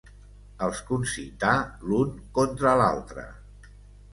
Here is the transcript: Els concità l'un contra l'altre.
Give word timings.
Els 0.67 0.79
concità 0.87 1.51
l'un 1.91 2.15
contra 2.39 2.73
l'altre. 2.81 3.29